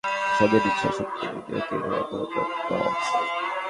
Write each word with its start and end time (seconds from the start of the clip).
স্বাধীন 0.35 0.63
ইচ্ছাশক্তি 0.69 1.23
এবং 1.25 1.39
নিয়তির 1.47 1.81
মধ্যকার 1.85 2.25
দ্বন্ধ! 2.67 2.97